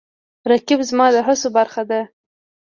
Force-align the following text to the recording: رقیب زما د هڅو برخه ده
رقیب 0.49 0.79
زما 0.89 1.05
د 1.13 1.17
هڅو 1.27 1.47
برخه 1.57 1.83
ده 1.89 2.01